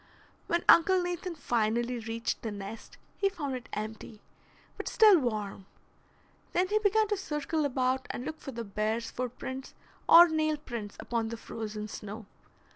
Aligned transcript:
When 0.47 0.65
Uncle 0.67 0.99
Nathan 0.99 1.35
finally 1.35 1.99
reached 1.99 2.41
the 2.41 2.49
nest, 2.49 2.97
he 3.17 3.29
found 3.29 3.53
it 3.55 3.69
empty, 3.71 4.19
but 4.75 4.87
still 4.87 5.19
warm. 5.19 5.67
Then 6.53 6.69
he 6.69 6.79
began 6.79 7.07
to 7.09 7.17
circle 7.17 7.65
about 7.65 8.07
and 8.09 8.25
look 8.25 8.39
for 8.39 8.51
the 8.51 8.63
bear's 8.63 9.11
footprints 9.11 9.75
or 10.09 10.27
nail 10.27 10.57
prints 10.57 10.97
upon 10.99 11.27
the 11.27 11.37
frozen 11.37 11.87
snow. 11.87 12.25